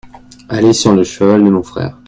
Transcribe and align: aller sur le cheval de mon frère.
aller 0.49 0.73
sur 0.73 0.95
le 0.95 1.03
cheval 1.03 1.43
de 1.43 1.51
mon 1.51 1.61
frère. 1.61 1.95